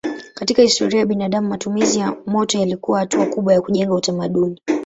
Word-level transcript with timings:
Katika 0.33 0.61
historia 0.61 0.99
ya 0.99 1.05
binadamu 1.05 1.47
matumizi 1.49 1.99
ya 1.99 2.13
moto 2.25 2.57
yalikuwa 2.59 2.99
hatua 2.99 3.25
kubwa 3.25 3.53
ya 3.53 3.61
kujenga 3.61 3.93
utamaduni. 3.95 4.61